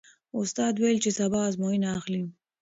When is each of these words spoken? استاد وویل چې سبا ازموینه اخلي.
استاد 0.39 0.73
وویل 0.75 0.99
چې 1.05 1.11
سبا 1.19 1.39
ازموینه 1.49 1.87
اخلي. 1.97 2.23